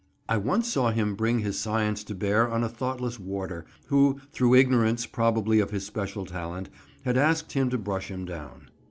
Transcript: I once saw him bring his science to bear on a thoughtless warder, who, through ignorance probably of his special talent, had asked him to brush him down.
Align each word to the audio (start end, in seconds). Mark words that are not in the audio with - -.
I 0.27 0.37
once 0.37 0.67
saw 0.67 0.89
him 0.89 1.13
bring 1.13 1.41
his 1.41 1.59
science 1.59 2.03
to 2.05 2.15
bear 2.15 2.49
on 2.49 2.63
a 2.63 2.69
thoughtless 2.69 3.19
warder, 3.19 3.67
who, 3.89 4.19
through 4.31 4.55
ignorance 4.55 5.05
probably 5.05 5.59
of 5.59 5.69
his 5.69 5.85
special 5.85 6.25
talent, 6.25 6.69
had 7.03 7.17
asked 7.19 7.51
him 7.51 7.69
to 7.69 7.77
brush 7.77 8.07
him 8.09 8.25
down. 8.25 8.71